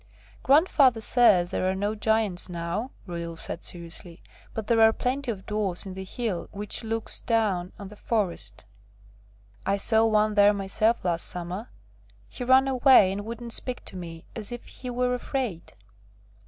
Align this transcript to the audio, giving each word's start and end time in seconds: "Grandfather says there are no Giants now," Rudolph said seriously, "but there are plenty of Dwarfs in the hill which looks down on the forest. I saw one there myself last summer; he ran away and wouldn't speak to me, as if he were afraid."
"Grandfather 0.41 0.99
says 0.99 1.51
there 1.51 1.69
are 1.69 1.75
no 1.75 1.93
Giants 1.93 2.49
now," 2.49 2.89
Rudolph 3.05 3.39
said 3.39 3.63
seriously, 3.63 4.23
"but 4.51 4.65
there 4.65 4.81
are 4.81 4.91
plenty 4.91 5.29
of 5.29 5.45
Dwarfs 5.45 5.85
in 5.85 5.93
the 5.93 6.03
hill 6.03 6.49
which 6.53 6.83
looks 6.83 7.21
down 7.21 7.71
on 7.77 7.89
the 7.89 7.95
forest. 7.95 8.65
I 9.63 9.77
saw 9.77 10.07
one 10.07 10.33
there 10.33 10.53
myself 10.55 11.05
last 11.05 11.27
summer; 11.27 11.69
he 12.27 12.43
ran 12.43 12.67
away 12.67 13.11
and 13.11 13.23
wouldn't 13.25 13.53
speak 13.53 13.85
to 13.85 13.95
me, 13.95 14.25
as 14.35 14.51
if 14.51 14.65
he 14.65 14.89
were 14.89 15.13
afraid." 15.13 15.73